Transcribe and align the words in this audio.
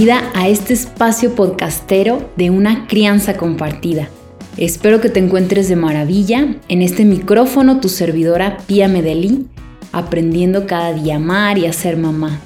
Bienvenida 0.00 0.32
a 0.34 0.48
este 0.48 0.72
espacio 0.72 1.34
podcastero 1.34 2.30
de 2.34 2.48
una 2.48 2.86
crianza 2.86 3.36
compartida. 3.36 4.08
Espero 4.56 5.02
que 5.02 5.10
te 5.10 5.20
encuentres 5.20 5.68
de 5.68 5.76
maravilla. 5.76 6.56
En 6.68 6.80
este 6.80 7.04
micrófono 7.04 7.80
tu 7.80 7.90
servidora 7.90 8.56
Pía 8.66 8.88
Medellín, 8.88 9.50
aprendiendo 9.92 10.66
cada 10.66 10.94
día 10.94 11.12
a 11.12 11.16
amar 11.18 11.58
y 11.58 11.66
a 11.66 11.74
ser 11.74 11.98
mamá. 11.98 12.40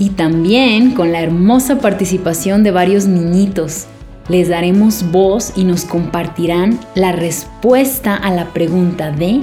Y 0.00 0.10
también 0.10 0.94
con 0.94 1.12
la 1.12 1.22
hermosa 1.22 1.78
participación 1.78 2.64
de 2.64 2.72
varios 2.72 3.06
niñitos. 3.06 3.86
Les 4.28 4.48
daremos 4.48 5.08
voz 5.12 5.52
y 5.54 5.62
nos 5.62 5.84
compartirán 5.84 6.80
la 6.96 7.12
respuesta 7.12 8.16
a 8.16 8.32
la 8.32 8.52
pregunta 8.52 9.12
de 9.12 9.42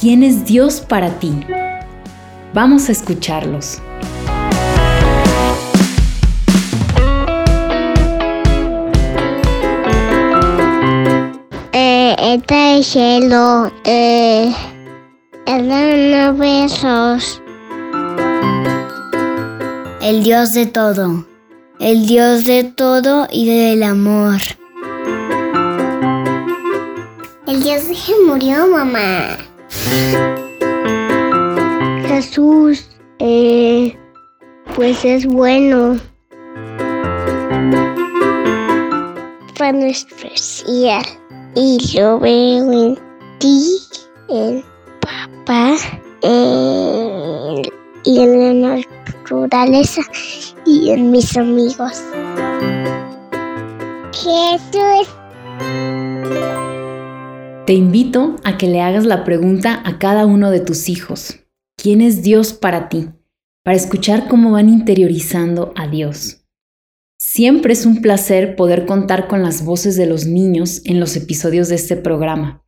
¿Quién 0.00 0.24
es 0.24 0.46
Dios 0.46 0.80
para 0.80 1.10
ti? 1.20 1.32
Vamos 2.52 2.88
a 2.88 2.92
escucharlos. 2.92 3.80
El 12.32 12.84
cielo, 12.84 13.72
eh, 13.84 14.54
el 15.46 16.36
besos. 16.36 17.42
El 20.00 20.22
Dios 20.22 20.52
de 20.52 20.66
todo, 20.66 21.26
el 21.80 22.06
Dios 22.06 22.44
de 22.44 22.62
todo 22.62 23.26
y 23.32 23.48
del 23.48 23.82
amor. 23.82 24.40
El 27.48 27.62
Dios 27.64 27.82
que 27.88 28.14
murió, 28.24 28.68
mamá. 28.68 29.36
Jesús, 32.06 32.88
eh, 33.18 33.98
pues 34.76 35.04
es 35.04 35.26
bueno. 35.26 35.98
Para 39.58 39.72
nuestro 39.72 40.28
cielo 40.36 41.19
y 41.54 41.78
lo 41.96 42.18
veo 42.18 42.72
en 42.72 42.98
ti, 43.38 43.78
en 44.28 44.64
papá, 45.00 45.76
y 48.04 48.18
en 48.18 48.62
la 48.62 48.76
naturaleza 49.06 50.02
y 50.66 50.90
en 50.90 51.10
mis 51.10 51.36
amigos. 51.36 52.02
Jesús. 54.12 55.08
Te 57.66 57.74
invito 57.74 58.36
a 58.44 58.58
que 58.58 58.66
le 58.66 58.80
hagas 58.80 59.04
la 59.04 59.24
pregunta 59.24 59.80
a 59.84 59.98
cada 59.98 60.26
uno 60.26 60.50
de 60.50 60.60
tus 60.60 60.88
hijos. 60.88 61.38
¿Quién 61.76 62.00
es 62.00 62.22
Dios 62.22 62.52
para 62.52 62.88
ti? 62.88 63.10
Para 63.62 63.76
escuchar 63.76 64.28
cómo 64.28 64.52
van 64.52 64.68
interiorizando 64.68 65.72
a 65.76 65.86
Dios. 65.86 66.39
Siempre 67.32 67.74
es 67.74 67.86
un 67.86 68.02
placer 68.02 68.56
poder 68.56 68.86
contar 68.86 69.28
con 69.28 69.44
las 69.44 69.64
voces 69.64 69.96
de 69.96 70.04
los 70.04 70.26
niños 70.26 70.82
en 70.84 70.98
los 70.98 71.14
episodios 71.14 71.68
de 71.68 71.76
este 71.76 71.94
programa. 71.94 72.66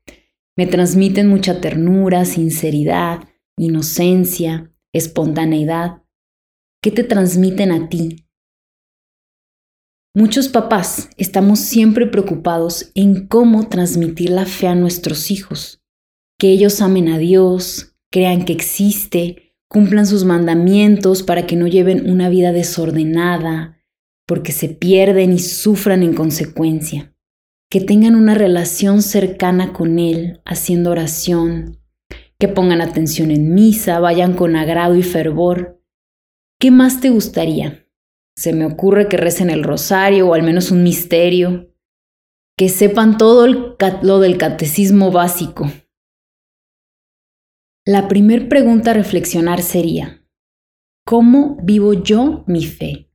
Me 0.57 0.69
transmiten 0.69 1.27
mucha 1.27 1.61
ternura, 1.61 2.25
sinceridad, 2.25 3.29
inocencia, 3.59 4.73
espontaneidad. 4.93 6.05
¿Qué 6.81 6.93
te 6.93 7.03
transmiten 7.03 7.73
a 7.73 7.89
ti? 7.89 8.29
Muchos 10.15 10.47
papás 10.47 11.11
estamos 11.17 11.59
siempre 11.59 12.07
preocupados 12.07 12.93
en 12.95 13.27
cómo 13.27 13.69
transmitir 13.69 14.31
la 14.31 14.47
fe 14.47 14.69
a 14.69 14.77
nuestros 14.77 15.33
hijos, 15.33 15.83
que 16.39 16.53
ellos 16.53 16.81
amen 16.81 17.09
a 17.09 17.19
Dios, 17.19 17.97
crean 18.13 18.45
que 18.45 18.53
existe, 18.53 19.57
cumplan 19.67 20.07
sus 20.07 20.25
mandamientos 20.25 21.25
para 21.25 21.49
que 21.49 21.57
no 21.57 21.67
lleven 21.67 22.09
una 22.09 22.29
vida 22.29 22.53
desordenada, 22.53 23.82
porque 24.27 24.53
se 24.53 24.69
pierden 24.69 25.33
y 25.33 25.39
sufran 25.39 26.03
en 26.03 26.15
consecuencia. 26.15 27.15
Que 27.71 27.81
tengan 27.81 28.17
una 28.17 28.35
relación 28.35 29.03
cercana 29.03 29.73
con 29.73 29.99
Él, 29.99 30.41
haciendo 30.45 30.91
oración, 30.91 31.79
que 32.39 32.49
pongan 32.49 32.81
atención 32.81 33.31
en 33.31 33.55
misa, 33.55 34.01
vayan 34.01 34.35
con 34.35 34.57
agrado 34.57 34.97
y 34.97 35.03
fervor. 35.03 35.81
¿Qué 36.59 36.71
más 36.71 37.01
te 37.01 37.11
gustaría? 37.11 37.87
Se 38.37 38.53
me 38.53 38.67
ocurre 38.67 39.09
que 39.09 39.17
recen 39.17 39.49
el 39.49 39.63
rosario 39.63 40.29
o 40.29 40.35
al 40.35 40.43
menos 40.43 40.71
un 40.71 40.83
misterio, 40.83 41.73
que 42.59 42.69
sepan 42.69 43.17
todo 43.17 43.47
lo 43.47 44.21
del 44.21 44.39
catecismo 44.39 45.11
básico. 45.11 45.71
La 47.87 48.09
primer 48.09 48.49
pregunta 48.49 48.91
a 48.93 48.95
reflexionar 48.95 49.63
sería, 49.63 50.25
¿cómo 51.05 51.59
vivo 51.63 51.95
yo 51.95 52.45
mi 52.47 52.65
fe? 52.65 53.12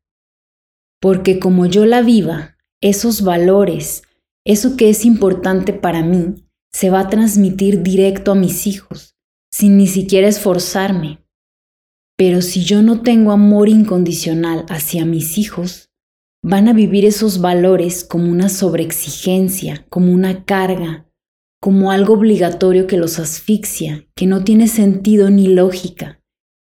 Porque 1.00 1.40
como 1.40 1.66
yo 1.66 1.86
la 1.86 2.02
viva, 2.02 2.58
esos 2.82 3.22
valores, 3.22 4.04
eso 4.46 4.78
que 4.78 4.90
es 4.90 5.06
importante 5.06 5.74
para 5.74 6.04
mí, 6.04 6.48
se 6.72 6.90
va 6.90 7.02
a 7.02 7.10
transmitir 7.10 7.82
directo 7.82 8.32
a 8.32 8.36
mis 8.36 8.68
hijos, 8.68 9.16
sin 9.52 9.78
ni 9.78 9.88
siquiera 9.88 10.28
esforzarme. 10.28 11.26
Pero 12.18 12.42
si 12.42 12.64
yo 12.64 12.82
no 12.82 13.02
tengo 13.02 13.32
amor 13.32 13.70
incondicional 13.70 14.66
hacia 14.70 15.06
mis 15.06 15.38
hijos, 15.38 15.90
van 16.44 16.68
a 16.68 16.74
vivir 16.74 17.06
esos 17.06 17.42
valores 17.42 18.04
como 18.04 18.32
una 18.32 18.50
sobreexigencia, 18.50 19.86
como 19.90 20.12
una 20.12 20.46
carga, 20.46 21.08
como 21.60 21.92
algo 21.92 22.14
obligatorio 22.14 22.88
que 22.88 22.98
los 22.98 23.20
asfixia, 23.20 24.08
que 24.16 24.28
no 24.28 24.44
tiene 24.44 24.68
sentido 24.68 25.30
ni 25.30 25.48
lógica, 25.48 26.22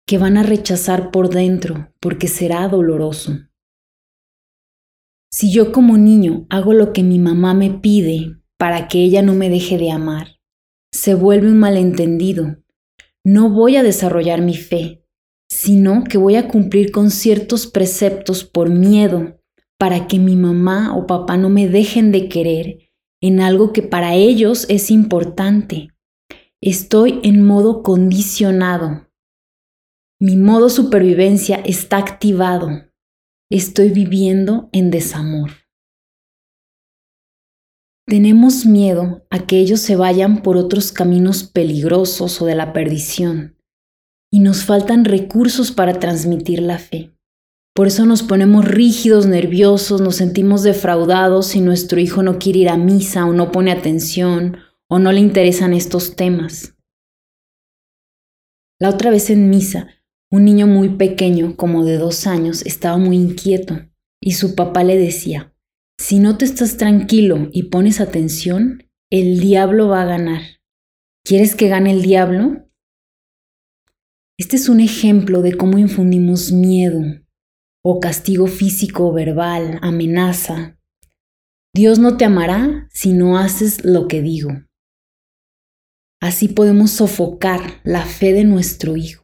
que 0.05 0.17
van 0.17 0.37
a 0.37 0.43
rechazar 0.43 1.11
por 1.11 1.29
dentro 1.29 1.93
porque 1.99 2.27
será 2.27 2.67
doloroso. 2.67 3.39
Si 5.35 5.51
yo 5.51 5.71
como 5.71 5.97
niño 5.97 6.45
hago 6.51 6.73
lo 6.73 6.93
que 6.93 7.01
mi 7.01 7.17
mamá 7.17 7.55
me 7.55 7.71
pide 7.71 8.37
para 8.59 8.87
que 8.87 9.03
ella 9.03 9.23
no 9.23 9.33
me 9.33 9.49
deje 9.49 9.79
de 9.79 9.89
amar, 9.89 10.39
se 10.91 11.15
vuelve 11.15 11.47
un 11.47 11.57
malentendido. 11.57 12.57
No 13.25 13.49
voy 13.49 13.77
a 13.77 13.81
desarrollar 13.81 14.43
mi 14.43 14.55
fe, 14.55 15.07
sino 15.49 16.03
que 16.03 16.19
voy 16.19 16.35
a 16.35 16.47
cumplir 16.47 16.91
con 16.91 17.09
ciertos 17.09 17.65
preceptos 17.65 18.43
por 18.43 18.69
miedo 18.69 19.39
para 19.79 20.05
que 20.05 20.19
mi 20.19 20.35
mamá 20.35 20.95
o 20.95 21.07
papá 21.07 21.35
no 21.35 21.49
me 21.49 21.67
dejen 21.67 22.11
de 22.11 22.29
querer 22.29 22.91
en 23.19 23.41
algo 23.41 23.73
que 23.73 23.81
para 23.81 24.13
ellos 24.13 24.67
es 24.69 24.91
importante. 24.91 25.87
Estoy 26.61 27.19
en 27.23 27.43
modo 27.43 27.81
condicionado. 27.81 29.09
Mi 30.19 30.37
modo 30.37 30.69
supervivencia 30.69 31.55
está 31.65 31.97
activado 31.97 32.83
estoy 33.57 33.89
viviendo 33.89 34.67
en 34.71 34.89
desamor. 34.89 35.51
Tenemos 38.07 38.65
miedo 38.65 39.27
a 39.29 39.45
que 39.45 39.59
ellos 39.59 39.79
se 39.79 39.95
vayan 39.95 40.41
por 40.41 40.57
otros 40.57 40.91
caminos 40.91 41.43
peligrosos 41.43 42.41
o 42.41 42.45
de 42.47 42.55
la 42.55 42.73
perdición, 42.73 43.55
y 44.31 44.39
nos 44.39 44.65
faltan 44.65 45.05
recursos 45.05 45.71
para 45.71 45.99
transmitir 45.99 46.63
la 46.63 46.79
fe. 46.79 47.15
Por 47.75 47.87
eso 47.87 48.07
nos 48.07 48.23
ponemos 48.23 48.65
rígidos, 48.65 49.27
nerviosos, 49.27 50.01
nos 50.01 50.15
sentimos 50.15 50.63
defraudados 50.63 51.47
si 51.47 51.61
nuestro 51.61 51.99
hijo 51.99 52.23
no 52.23 52.39
quiere 52.39 52.59
ir 52.59 52.69
a 52.69 52.77
misa 52.77 53.25
o 53.25 53.33
no 53.33 53.51
pone 53.51 53.71
atención 53.71 54.57
o 54.89 54.97
no 54.97 55.11
le 55.11 55.19
interesan 55.19 55.73
estos 55.73 56.15
temas. 56.15 56.75
La 58.79 58.89
otra 58.89 59.11
vez 59.11 59.29
en 59.29 59.51
misa 59.51 59.89
un 60.33 60.45
niño 60.45 60.65
muy 60.65 60.89
pequeño, 60.89 61.55
como 61.55 61.85
de 61.85 61.99
dos 61.99 62.25
años, 62.25 62.65
estaba 62.65 62.97
muy 62.97 63.17
inquieto 63.17 63.81
y 64.19 64.31
su 64.31 64.55
papá 64.55 64.83
le 64.83 64.97
decía, 64.97 65.53
si 65.99 66.17
no 66.17 66.39
te 66.39 66.45
estás 66.45 66.77
tranquilo 66.77 67.49
y 67.51 67.69
pones 67.69 68.01
atención, 68.01 68.89
el 69.11 69.39
diablo 69.39 69.89
va 69.89 70.01
a 70.01 70.05
ganar. 70.05 70.41
¿Quieres 71.23 71.53
que 71.53 71.67
gane 71.67 71.91
el 71.91 72.01
diablo? 72.01 72.67
Este 74.39 74.55
es 74.55 74.69
un 74.69 74.79
ejemplo 74.79 75.43
de 75.43 75.55
cómo 75.55 75.77
infundimos 75.77 76.51
miedo 76.51 77.03
o 77.83 77.99
castigo 77.99 78.47
físico 78.47 79.13
verbal, 79.13 79.77
amenaza. 79.83 80.79
Dios 81.75 81.99
no 81.99 82.17
te 82.17 82.25
amará 82.25 82.89
si 82.91 83.13
no 83.13 83.37
haces 83.37 83.85
lo 83.85 84.07
que 84.07 84.23
digo. 84.23 84.49
Así 86.19 86.47
podemos 86.47 86.89
sofocar 86.89 87.81
la 87.83 88.03
fe 88.03 88.33
de 88.33 88.45
nuestro 88.45 88.97
hijo 88.97 89.22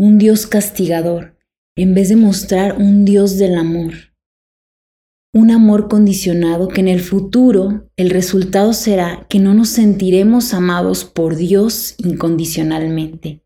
un 0.00 0.16
Dios 0.16 0.46
castigador, 0.46 1.36
en 1.76 1.92
vez 1.92 2.08
de 2.08 2.16
mostrar 2.16 2.78
un 2.78 3.04
Dios 3.04 3.36
del 3.36 3.54
amor. 3.54 3.92
Un 5.34 5.50
amor 5.50 5.90
condicionado 5.90 6.68
que 6.68 6.80
en 6.80 6.88
el 6.88 7.00
futuro 7.00 7.90
el 7.96 8.08
resultado 8.08 8.72
será 8.72 9.26
que 9.28 9.38
no 9.38 9.52
nos 9.52 9.68
sentiremos 9.68 10.54
amados 10.54 11.04
por 11.04 11.36
Dios 11.36 11.96
incondicionalmente. 11.98 13.44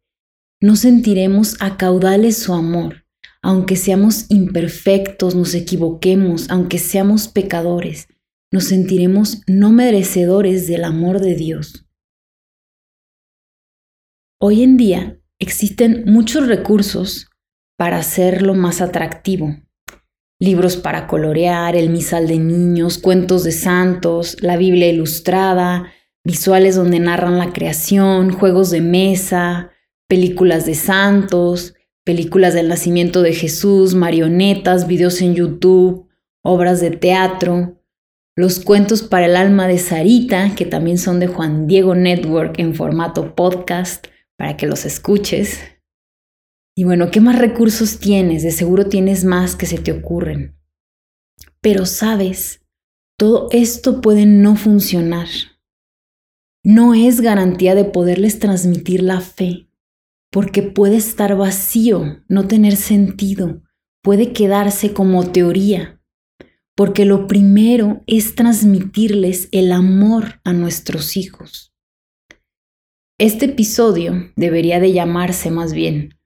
No 0.61 0.77
sentiremos 0.77 1.57
a 1.59 1.77
caudales 1.77 2.39
su 2.39 2.55
amor, 2.55 3.05
aunque 3.43 3.75
seamos 3.75 4.27
imperfectos, 4.29 5.35
nos 5.35 5.55
equivoquemos, 5.55 6.49
aunque 6.51 6.79
seamos 6.79 7.27
pecadores, 7.27 8.07
nos 8.53 8.67
sentiremos 8.67 9.41
no 9.49 9.73
merecedores 9.73 10.69
del 10.69 10.85
amor 10.85 11.19
de 11.19 11.35
Dios. 11.35 11.85
Hoy 14.39 14.63
en 14.63 14.77
día 14.77 15.21
Existen 15.41 16.05
muchos 16.07 16.47
recursos 16.47 17.29
para 17.77 17.99
hacerlo 17.99 18.55
más 18.55 18.81
atractivo, 18.81 19.57
libros 20.39 20.77
para 20.77 21.07
colorear, 21.07 21.75
el 21.75 21.91
misal 21.91 22.29
de 22.29 22.39
niños, 22.39 22.99
cuentos 22.99 23.43
de 23.43 23.53
santos, 23.53 24.37
la 24.41 24.57
Biblia 24.57 24.89
ilustrada, 24.89 25.93
visuales 26.25 26.77
donde 26.77 27.01
narran 27.01 27.39
la 27.39 27.53
creación, 27.53 28.31
juegos 28.31 28.71
de 28.71 28.81
mesa, 28.81 29.73
películas 30.09 30.67
de 30.67 30.75
santos, 30.75 31.75
películas 32.05 32.55
del 32.55 32.69
nacimiento 32.69 33.23
de 33.23 33.33
Jesús, 33.33 33.95
marionetas, 33.95 34.87
videos 34.87 35.21
en 35.21 35.35
YouTube, 35.35 36.09
obras 36.43 36.81
de 36.81 36.91
teatro, 36.91 37.81
los 38.37 38.61
cuentos 38.61 39.03
para 39.03 39.27
el 39.27 39.37
alma 39.37 39.67
de 39.67 39.79
Sarita, 39.79 40.55
que 40.55 40.67
también 40.67 40.99
son 40.99 41.21
de 41.21 41.27
Juan 41.27 41.67
Diego 41.67 41.95
Network 41.95 42.59
en 42.59 42.75
formato 42.75 43.35
podcast, 43.35 44.07
para 44.37 44.57
que 44.57 44.67
los 44.67 44.85
escuches. 44.85 45.61
Y 46.77 46.85
bueno, 46.85 47.11
¿qué 47.11 47.21
más 47.21 47.39
recursos 47.39 47.99
tienes? 47.99 48.43
De 48.43 48.51
seguro 48.51 48.89
tienes 48.89 49.25
más 49.25 49.57
que 49.57 49.67
se 49.67 49.79
te 49.79 49.93
ocurren. 49.93 50.57
Pero 51.61 51.87
sabes, 51.87 52.63
todo 53.17 53.49
esto 53.53 54.01
puede 54.01 54.27
no 54.27 54.57
funcionar. 54.57 55.29
No 56.65 56.95
es 56.95 57.21
garantía 57.21 57.75
de 57.75 57.85
poderles 57.85 58.39
transmitir 58.39 59.03
la 59.03 59.21
fe, 59.21 59.69
porque 60.31 60.63
puede 60.63 60.97
estar 60.97 61.37
vacío, 61.37 62.25
no 62.27 62.49
tener 62.49 62.77
sentido, 62.77 63.63
puede 64.03 64.33
quedarse 64.33 64.93
como 64.93 65.31
teoría, 65.31 66.01
porque 66.75 67.05
lo 67.05 67.27
primero 67.27 68.03
es 68.07 68.35
transmitirles 68.35 69.49
el 69.53 69.73
amor 69.73 70.41
a 70.43 70.53
nuestros 70.53 71.17
hijos. 71.17 71.74
Este 73.17 73.45
episodio 73.45 74.33
debería 74.35 74.81
de 74.81 74.93
llamarse 74.93 75.53
más 75.53 75.73
bien 75.73 76.19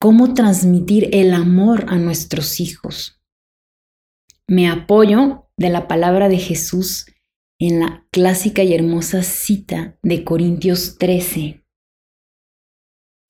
¿Cómo 0.00 0.34
transmitir 0.34 1.08
el 1.12 1.32
amor 1.32 1.84
a 1.86 1.98
nuestros 1.98 2.58
hijos? 2.58 3.22
Me 4.48 4.68
apoyo 4.68 5.46
de 5.56 5.68
la 5.68 5.86
palabra 5.86 6.28
de 6.28 6.38
Jesús 6.38 7.06
en 7.60 7.78
la 7.78 8.08
clásica 8.10 8.64
y 8.64 8.74
hermosa 8.74 9.22
cita 9.22 10.00
de 10.02 10.24
Corintios 10.24 10.98
13. 10.98 11.64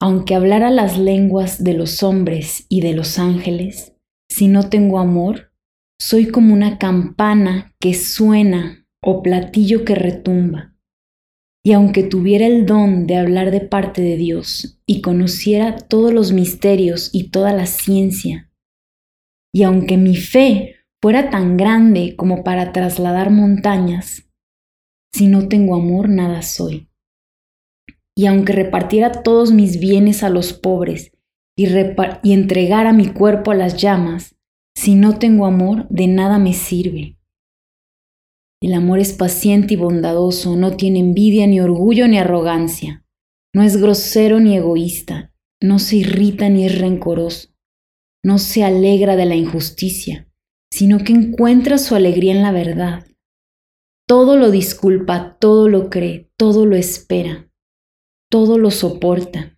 Aunque 0.01 0.33
hablara 0.33 0.71
las 0.71 0.97
lenguas 0.97 1.63
de 1.63 1.75
los 1.75 2.01
hombres 2.01 2.65
y 2.67 2.81
de 2.81 2.93
los 2.93 3.19
ángeles, 3.19 3.93
si 4.27 4.47
no 4.47 4.69
tengo 4.69 4.97
amor, 4.97 5.53
soy 5.99 6.31
como 6.31 6.51
una 6.51 6.79
campana 6.79 7.75
que 7.79 7.93
suena 7.93 8.87
o 9.03 9.21
platillo 9.21 9.85
que 9.85 9.93
retumba. 9.93 10.70
Y 11.63 11.73
aunque 11.73 12.03
tuviera 12.03 12.47
el 12.47 12.65
don 12.65 13.05
de 13.05 13.17
hablar 13.17 13.51
de 13.51 13.61
parte 13.61 14.01
de 14.01 14.17
Dios 14.17 14.81
y 14.87 15.01
conociera 15.01 15.75
todos 15.77 16.13
los 16.13 16.31
misterios 16.31 17.09
y 17.13 17.29
toda 17.29 17.53
la 17.53 17.67
ciencia, 17.67 18.51
y 19.53 19.63
aunque 19.63 19.97
mi 19.97 20.15
fe 20.15 20.75
fuera 21.01 21.29
tan 21.29 21.57
grande 21.57 22.15
como 22.15 22.43
para 22.43 22.71
trasladar 22.71 23.31
montañas, 23.31 24.29
si 25.13 25.27
no 25.27 25.47
tengo 25.47 25.75
amor 25.75 26.09
nada 26.09 26.41
soy. 26.41 26.89
Y 28.15 28.27
aunque 28.27 28.53
repartiera 28.53 29.11
todos 29.23 29.51
mis 29.51 29.79
bienes 29.79 30.23
a 30.23 30.29
los 30.29 30.53
pobres 30.53 31.11
y, 31.57 31.65
entregara 32.31 32.93
mi 32.93 33.07
cuerpo 33.07 33.51
a 33.51 33.55
las 33.55 33.81
llamas, 33.81 34.35
si 34.75 34.95
no 34.95 35.17
tengo 35.19 35.45
amor, 35.45 35.87
de 35.89 36.07
nada 36.07 36.39
me 36.39 36.53
sirve. 36.53 37.17
El 38.61 38.73
amor 38.73 38.99
es 38.99 39.13
paciente 39.13 39.73
y 39.73 39.77
bondadoso, 39.77 40.55
no 40.55 40.77
tiene 40.77 40.99
envidia, 40.99 41.47
ni 41.47 41.59
orgullo, 41.59 42.07
ni 42.07 42.19
arrogancia. 42.19 43.03
No 43.53 43.63
es 43.63 43.77
grosero 43.77 44.39
ni 44.39 44.55
egoísta, 44.55 45.33
no 45.59 45.79
se 45.79 45.97
irrita 45.97 46.47
ni 46.49 46.65
es 46.65 46.77
rencoroso. 46.77 47.49
No 48.23 48.37
se 48.37 48.63
alegra 48.63 49.15
de 49.15 49.25
la 49.25 49.35
injusticia, 49.35 50.29
sino 50.71 50.99
que 50.99 51.13
encuentra 51.13 51.79
su 51.79 51.95
alegría 51.95 52.33
en 52.33 52.43
la 52.43 52.51
verdad. 52.51 53.07
Todo 54.07 54.37
lo 54.37 54.51
disculpa, 54.51 55.37
todo 55.39 55.67
lo 55.67 55.89
cree, 55.89 56.29
todo 56.37 56.65
lo 56.67 56.75
espera, 56.75 57.49
todo 58.29 58.59
lo 58.59 58.69
soporta. 58.69 59.57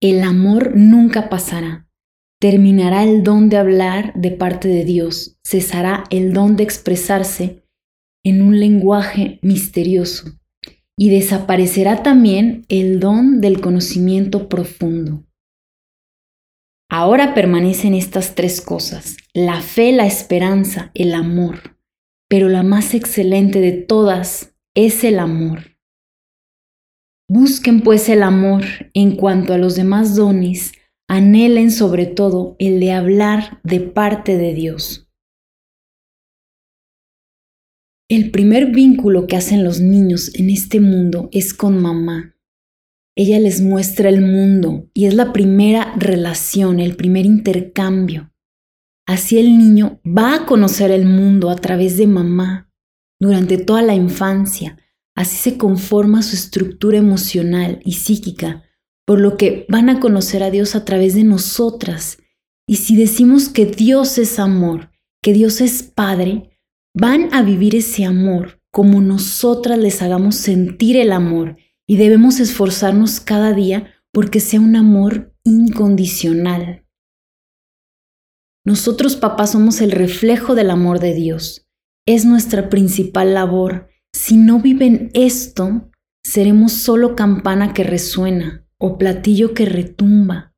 El 0.00 0.22
amor 0.22 0.76
nunca 0.76 1.30
pasará 1.30 1.86
terminará 2.40 3.02
el 3.02 3.22
don 3.22 3.48
de 3.48 3.56
hablar 3.56 4.12
de 4.14 4.30
parte 4.30 4.68
de 4.68 4.84
Dios, 4.84 5.38
cesará 5.44 6.04
el 6.10 6.32
don 6.32 6.56
de 6.56 6.64
expresarse 6.64 7.65
en 8.26 8.42
un 8.42 8.58
lenguaje 8.58 9.38
misterioso 9.40 10.32
y 10.98 11.10
desaparecerá 11.10 12.02
también 12.02 12.66
el 12.68 12.98
don 12.98 13.40
del 13.40 13.60
conocimiento 13.60 14.48
profundo. 14.48 15.24
Ahora 16.90 17.34
permanecen 17.34 17.94
estas 17.94 18.34
tres 18.34 18.60
cosas, 18.60 19.16
la 19.32 19.60
fe, 19.60 19.92
la 19.92 20.06
esperanza, 20.06 20.90
el 20.94 21.14
amor, 21.14 21.78
pero 22.28 22.48
la 22.48 22.64
más 22.64 22.94
excelente 22.94 23.60
de 23.60 23.70
todas 23.70 24.56
es 24.74 25.04
el 25.04 25.20
amor. 25.20 25.78
Busquen 27.28 27.80
pues 27.80 28.08
el 28.08 28.24
amor 28.24 28.64
en 28.92 29.14
cuanto 29.14 29.54
a 29.54 29.58
los 29.58 29.76
demás 29.76 30.16
dones, 30.16 30.72
anhelen 31.08 31.70
sobre 31.70 32.06
todo 32.06 32.56
el 32.58 32.80
de 32.80 32.90
hablar 32.90 33.60
de 33.62 33.78
parte 33.78 34.36
de 34.36 34.52
Dios. 34.52 35.05
El 38.08 38.30
primer 38.30 38.66
vínculo 38.72 39.26
que 39.26 39.34
hacen 39.34 39.64
los 39.64 39.80
niños 39.80 40.32
en 40.36 40.48
este 40.48 40.78
mundo 40.78 41.28
es 41.32 41.52
con 41.52 41.82
mamá. 41.82 42.36
Ella 43.16 43.40
les 43.40 43.60
muestra 43.60 44.08
el 44.08 44.20
mundo 44.20 44.88
y 44.94 45.06
es 45.06 45.14
la 45.14 45.32
primera 45.32 45.92
relación, 45.96 46.78
el 46.78 46.94
primer 46.94 47.26
intercambio. 47.26 48.32
Así 49.08 49.38
el 49.38 49.58
niño 49.58 50.00
va 50.06 50.34
a 50.34 50.46
conocer 50.46 50.92
el 50.92 51.04
mundo 51.04 51.50
a 51.50 51.56
través 51.56 51.96
de 51.96 52.06
mamá 52.06 52.72
durante 53.18 53.58
toda 53.58 53.82
la 53.82 53.94
infancia. 53.94 54.78
Así 55.16 55.36
se 55.36 55.58
conforma 55.58 56.22
su 56.22 56.36
estructura 56.36 56.98
emocional 56.98 57.80
y 57.84 57.94
psíquica 57.94 58.62
por 59.04 59.20
lo 59.20 59.36
que 59.36 59.66
van 59.68 59.88
a 59.88 59.98
conocer 59.98 60.44
a 60.44 60.50
Dios 60.50 60.76
a 60.76 60.84
través 60.84 61.14
de 61.14 61.24
nosotras. 61.24 62.18
Y 62.68 62.76
si 62.76 62.96
decimos 62.96 63.48
que 63.48 63.66
Dios 63.66 64.18
es 64.18 64.38
amor, 64.38 64.92
que 65.22 65.32
Dios 65.32 65.60
es 65.60 65.82
Padre, 65.82 66.55
van 66.96 67.28
a 67.34 67.42
vivir 67.42 67.76
ese 67.76 68.06
amor 68.06 68.62
como 68.72 69.02
nosotras 69.02 69.78
les 69.78 70.00
hagamos 70.00 70.34
sentir 70.34 70.96
el 70.96 71.12
amor 71.12 71.58
y 71.86 71.98
debemos 71.98 72.40
esforzarnos 72.40 73.20
cada 73.20 73.52
día 73.52 73.92
porque 74.12 74.40
sea 74.40 74.60
un 74.60 74.76
amor 74.76 75.34
incondicional. 75.44 76.86
Nosotros 78.64 79.14
papás 79.14 79.52
somos 79.52 79.82
el 79.82 79.92
reflejo 79.92 80.54
del 80.54 80.70
amor 80.70 80.98
de 80.98 81.14
Dios. 81.14 81.68
Es 82.06 82.24
nuestra 82.24 82.70
principal 82.70 83.34
labor. 83.34 83.88
Si 84.12 84.38
no 84.38 84.60
viven 84.60 85.10
esto, 85.12 85.90
seremos 86.24 86.72
solo 86.72 87.14
campana 87.14 87.74
que 87.74 87.84
resuena 87.84 88.66
o 88.78 88.96
platillo 88.96 89.52
que 89.52 89.66
retumba. 89.66 90.54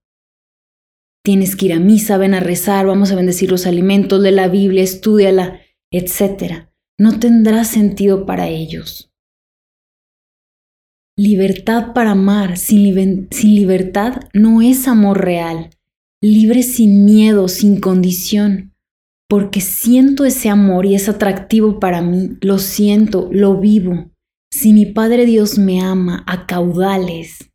Tienes 1.25 1.57
que 1.57 1.67
ir 1.67 1.73
a 1.73 1.81
misa, 1.81 2.17
ven 2.17 2.35
a 2.35 2.41
rezar, 2.41 2.87
vamos 2.87 3.11
a 3.11 3.17
bendecir 3.17 3.51
los 3.51 3.67
alimentos 3.67 4.23
de 4.23 4.31
la 4.31 4.49
Biblia, 4.49 4.83
estudiala, 4.83 5.61
etc. 5.91 6.69
No 6.99 7.19
tendrá 7.19 7.65
sentido 7.65 8.27
para 8.27 8.49
ellos. 8.49 9.13
Libertad 11.17 11.93
para 11.95 12.13
amar 12.13 12.57
sin, 12.57 13.29
sin 13.31 13.55
libertad 13.55 14.23
no 14.33 14.63
es 14.63 14.87
amor 14.87 15.25
real. 15.25 15.71
Libre 16.21 16.63
sin 16.63 17.05
miedo, 17.05 17.49
sin 17.49 17.81
condición. 17.81 18.75
Porque 19.29 19.61
siento 19.61 20.25
ese 20.25 20.49
amor 20.49 20.87
y 20.87 20.95
es 20.95 21.09
atractivo 21.09 21.81
para 21.81 22.03
mí, 22.03 22.39
lo 22.41 22.59
siento, 22.59 23.29
lo 23.31 23.61
vivo. 23.61 24.11
Si 24.51 24.73
mi 24.73 24.87
Padre 24.87 25.27
Dios 25.27 25.59
me 25.59 25.81
ama 25.81 26.25
a 26.27 26.47
caudales, 26.47 27.51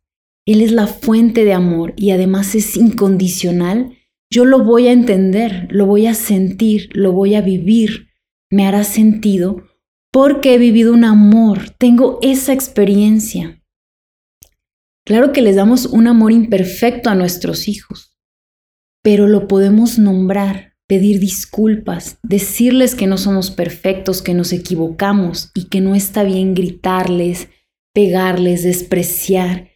él 0.46 0.60
es 0.60 0.70
la 0.70 0.86
fuente 0.86 1.44
de 1.44 1.52
amor 1.52 1.94
y 1.96 2.10
además 2.10 2.54
es 2.54 2.76
incondicional, 2.76 3.96
yo 4.30 4.44
lo 4.44 4.62
voy 4.62 4.88
a 4.88 4.92
entender, 4.92 5.68
lo 5.70 5.86
voy 5.86 6.06
a 6.06 6.14
sentir, 6.14 6.90
lo 6.92 7.12
voy 7.12 7.34
a 7.34 7.40
vivir, 7.40 8.08
me 8.50 8.66
hará 8.66 8.84
sentido 8.84 9.64
porque 10.12 10.54
he 10.54 10.58
vivido 10.58 10.92
un 10.92 11.04
amor, 11.04 11.70
tengo 11.70 12.18
esa 12.22 12.52
experiencia. 12.52 13.62
Claro 15.04 15.32
que 15.32 15.42
les 15.42 15.56
damos 15.56 15.86
un 15.86 16.06
amor 16.06 16.32
imperfecto 16.32 17.10
a 17.10 17.14
nuestros 17.14 17.68
hijos, 17.68 18.16
pero 19.02 19.26
lo 19.26 19.48
podemos 19.48 19.98
nombrar, 19.98 20.74
pedir 20.86 21.18
disculpas, 21.20 22.18
decirles 22.22 22.94
que 22.94 23.06
no 23.06 23.18
somos 23.18 23.50
perfectos, 23.50 24.22
que 24.22 24.34
nos 24.34 24.52
equivocamos 24.52 25.50
y 25.54 25.68
que 25.68 25.80
no 25.80 25.94
está 25.94 26.22
bien 26.22 26.54
gritarles, 26.54 27.48
pegarles, 27.92 28.62
despreciar 28.62 29.74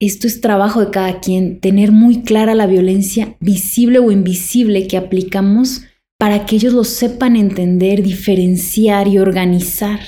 esto 0.00 0.26
es 0.26 0.40
trabajo 0.40 0.80
de 0.80 0.90
cada 0.90 1.20
quien, 1.20 1.60
tener 1.60 1.92
muy 1.92 2.22
clara 2.22 2.54
la 2.54 2.66
violencia 2.66 3.36
visible 3.38 3.98
o 3.98 4.10
invisible 4.10 4.86
que 4.86 4.96
aplicamos 4.96 5.82
para 6.20 6.44
que 6.44 6.56
ellos 6.56 6.74
lo 6.74 6.84
sepan 6.84 7.34
entender, 7.34 8.02
diferenciar 8.02 9.08
y 9.08 9.18
organizar. 9.18 10.00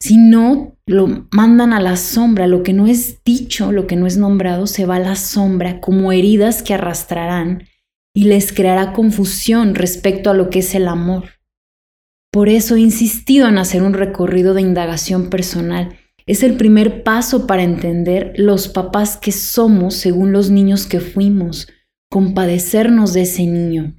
Si 0.00 0.16
no, 0.16 0.76
lo 0.84 1.28
mandan 1.30 1.72
a 1.72 1.80
la 1.80 1.94
sombra, 1.94 2.48
lo 2.48 2.64
que 2.64 2.72
no 2.72 2.88
es 2.88 3.22
dicho, 3.22 3.70
lo 3.70 3.86
que 3.86 3.94
no 3.94 4.08
es 4.08 4.16
nombrado, 4.16 4.66
se 4.66 4.84
va 4.84 4.96
a 4.96 4.98
la 4.98 5.14
sombra 5.14 5.80
como 5.80 6.10
heridas 6.10 6.64
que 6.64 6.74
arrastrarán 6.74 7.68
y 8.12 8.24
les 8.24 8.52
creará 8.52 8.92
confusión 8.92 9.76
respecto 9.76 10.28
a 10.28 10.34
lo 10.34 10.50
que 10.50 10.58
es 10.58 10.74
el 10.74 10.88
amor. 10.88 11.26
Por 12.32 12.48
eso 12.48 12.74
he 12.74 12.80
insistido 12.80 13.46
en 13.46 13.58
hacer 13.58 13.84
un 13.84 13.94
recorrido 13.94 14.54
de 14.54 14.62
indagación 14.62 15.30
personal. 15.30 15.96
Es 16.26 16.42
el 16.42 16.56
primer 16.56 17.04
paso 17.04 17.46
para 17.46 17.62
entender 17.62 18.32
los 18.34 18.66
papás 18.66 19.18
que 19.18 19.30
somos 19.30 19.94
según 19.94 20.32
los 20.32 20.50
niños 20.50 20.86
que 20.86 20.98
fuimos, 20.98 21.68
compadecernos 22.10 23.12
de 23.12 23.22
ese 23.22 23.46
niño. 23.46 23.94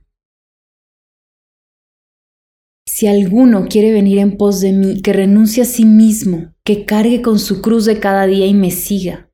Si 2.96 3.08
alguno 3.08 3.66
quiere 3.66 3.92
venir 3.92 4.20
en 4.20 4.38
pos 4.38 4.62
de 4.62 4.72
mí, 4.72 5.02
que 5.02 5.14
renuncie 5.14 5.64
a 5.64 5.66
sí 5.66 5.84
mismo, 5.84 6.54
que 6.64 6.86
cargue 6.86 7.24
con 7.24 7.40
su 7.40 7.60
cruz 7.60 7.86
de 7.86 8.00
cada 8.00 8.28
día 8.28 8.46
y 8.46 8.54
me 8.54 8.70
siga, 8.70 9.32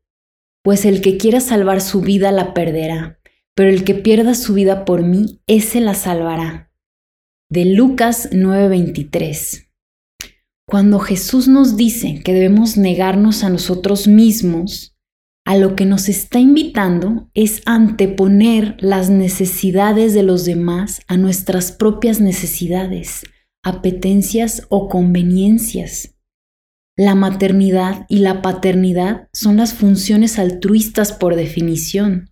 pues 0.63 0.85
el 0.85 1.01
que 1.01 1.17
quiera 1.17 1.41
salvar 1.41 1.81
su 1.81 1.99
vida 1.99 2.31
la 2.31 2.53
perderá, 2.53 3.19
pero 3.55 3.69
el 3.69 3.83
que 3.83 3.95
pierda 3.95 4.33
su 4.33 4.53
vida 4.53 4.85
por 4.85 5.03
mí, 5.03 5.41
ese 5.45 5.81
la 5.81 5.93
salvará. 5.93 6.71
De 7.49 7.65
Lucas 7.65 8.29
9:23. 8.31 9.67
Cuando 10.65 10.99
Jesús 10.99 11.49
nos 11.49 11.75
dice 11.75 12.21
que 12.23 12.31
debemos 12.31 12.77
negarnos 12.77 13.43
a 13.43 13.49
nosotros 13.49 14.07
mismos, 14.07 14.95
a 15.45 15.57
lo 15.57 15.75
que 15.75 15.83
nos 15.83 16.07
está 16.07 16.39
invitando 16.39 17.29
es 17.33 17.61
anteponer 17.65 18.77
las 18.79 19.09
necesidades 19.09 20.13
de 20.13 20.23
los 20.23 20.45
demás 20.45 21.01
a 21.07 21.17
nuestras 21.17 21.73
propias 21.73 22.21
necesidades, 22.21 23.25
apetencias 23.63 24.65
o 24.69 24.87
conveniencias. 24.87 26.15
La 26.97 27.15
maternidad 27.15 28.05
y 28.09 28.19
la 28.19 28.41
paternidad 28.41 29.29
son 29.31 29.57
las 29.57 29.73
funciones 29.73 30.37
altruistas 30.37 31.13
por 31.13 31.35
definición. 31.35 32.31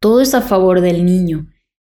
Todo 0.00 0.20
es 0.20 0.34
a 0.34 0.42
favor 0.42 0.80
del 0.80 1.04
niño. 1.04 1.48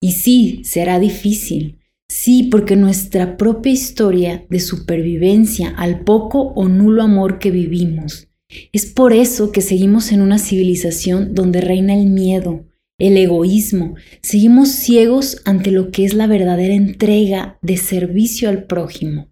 Y 0.00 0.12
sí, 0.12 0.62
será 0.64 0.99
difícil. 0.99 1.80
Sí, 2.08 2.44
porque 2.44 2.76
nuestra 2.76 3.37
propia 3.37 3.72
historia 3.72 4.46
de 4.50 4.61
supervivencia 4.61 5.70
al 5.70 6.00
poco 6.04 6.52
o 6.54 6.68
nulo 6.68 7.02
amor 7.02 7.38
que 7.38 7.50
vivimos, 7.50 8.28
es 8.72 8.87
por 8.87 9.12
eso 9.12 9.50
que 9.50 9.62
seguimos 9.62 10.12
en 10.12 10.20
una 10.20 10.38
civilización 10.38 11.34
donde 11.34 11.61
reina 11.62 11.94
el 11.94 12.11
miedo, 12.11 12.66
el 13.02 13.16
egoísmo. 13.16 13.97
Seguimos 14.23 14.68
ciegos 14.68 15.42
ante 15.44 15.73
lo 15.73 15.90
que 15.90 16.04
es 16.04 16.14
la 16.14 16.28
verdadera 16.28 16.75
entrega 16.75 17.59
de 17.61 17.76
servicio 17.76 18.49
al 18.49 18.64
prójimo. 18.64 19.28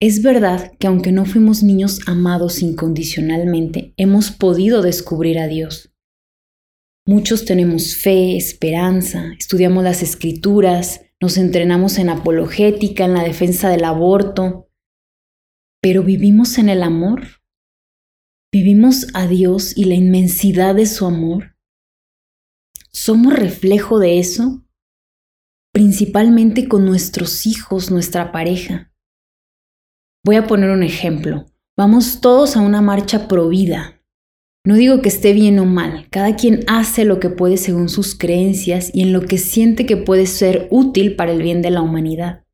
Es 0.00 0.22
verdad 0.22 0.70
que 0.78 0.86
aunque 0.86 1.10
no 1.10 1.24
fuimos 1.24 1.64
niños 1.64 1.98
amados 2.06 2.62
incondicionalmente, 2.62 3.94
hemos 3.96 4.30
podido 4.30 4.80
descubrir 4.80 5.40
a 5.40 5.48
Dios. 5.48 5.92
Muchos 7.04 7.44
tenemos 7.44 7.96
fe, 7.96 8.36
esperanza, 8.36 9.32
estudiamos 9.40 9.82
las 9.82 10.04
escrituras, 10.04 11.00
nos 11.20 11.36
entrenamos 11.36 11.98
en 11.98 12.10
apologética, 12.10 13.06
en 13.06 13.14
la 13.14 13.24
defensa 13.24 13.70
del 13.70 13.82
aborto, 13.82 14.68
pero 15.82 16.04
vivimos 16.04 16.58
en 16.58 16.68
el 16.68 16.84
amor. 16.84 17.37
Vivimos 18.50 19.08
a 19.12 19.26
Dios 19.26 19.76
y 19.76 19.84
la 19.84 19.94
inmensidad 19.94 20.74
de 20.74 20.86
su 20.86 21.04
amor. 21.04 21.54
¿Somos 22.90 23.34
reflejo 23.34 23.98
de 23.98 24.18
eso? 24.18 24.64
Principalmente 25.74 26.66
con 26.66 26.86
nuestros 26.86 27.46
hijos, 27.46 27.90
nuestra 27.90 28.32
pareja. 28.32 28.90
Voy 30.24 30.36
a 30.36 30.46
poner 30.46 30.70
un 30.70 30.82
ejemplo. 30.82 31.44
Vamos 31.76 32.22
todos 32.22 32.56
a 32.56 32.62
una 32.62 32.80
marcha 32.80 33.28
pro 33.28 33.50
vida. 33.50 34.02
No 34.64 34.76
digo 34.76 35.02
que 35.02 35.10
esté 35.10 35.34
bien 35.34 35.58
o 35.58 35.66
mal, 35.66 36.08
cada 36.10 36.34
quien 36.34 36.64
hace 36.68 37.04
lo 37.04 37.20
que 37.20 37.28
puede 37.28 37.58
según 37.58 37.90
sus 37.90 38.14
creencias 38.14 38.90
y 38.94 39.02
en 39.02 39.12
lo 39.12 39.20
que 39.20 39.36
siente 39.36 39.84
que 39.84 39.98
puede 39.98 40.24
ser 40.24 40.68
útil 40.70 41.16
para 41.16 41.32
el 41.32 41.42
bien 41.42 41.60
de 41.60 41.70
la 41.70 41.82
humanidad. 41.82 42.46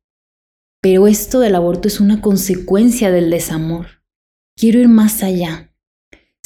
Pero 0.81 1.07
esto 1.07 1.39
del 1.39 1.55
aborto 1.55 1.87
es 1.87 2.01
una 2.01 2.19
consecuencia 2.19 3.11
del 3.11 3.29
desamor. 3.29 4.03
Quiero 4.57 4.79
ir 4.79 4.89
más 4.89 5.23
allá. 5.23 5.71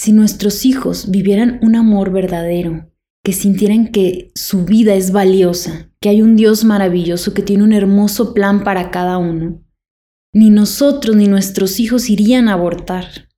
Si 0.09 0.13
nuestros 0.13 0.65
hijos 0.65 1.11
vivieran 1.11 1.59
un 1.61 1.75
amor 1.75 2.11
verdadero, 2.11 2.91
que 3.23 3.31
sintieran 3.31 3.89
que 3.89 4.31
su 4.33 4.65
vida 4.65 4.95
es 4.95 5.11
valiosa, 5.11 5.91
que 6.01 6.09
hay 6.09 6.23
un 6.23 6.35
Dios 6.35 6.63
maravilloso 6.63 7.35
que 7.35 7.43
tiene 7.43 7.63
un 7.63 7.73
hermoso 7.73 8.33
plan 8.33 8.63
para 8.63 8.89
cada 8.89 9.19
uno, 9.19 9.63
ni 10.33 10.49
nosotros 10.49 11.15
ni 11.15 11.27
nuestros 11.27 11.79
hijos 11.79 12.09
irían 12.09 12.49
a 12.49 12.53
abortar. 12.53 13.29